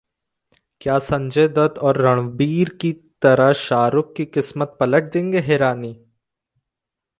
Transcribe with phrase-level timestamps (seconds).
[0.81, 5.93] क्या संजय दत्त और रणबीर की तरह शाहरुख की किस्मत पलट देंगे हिरानी?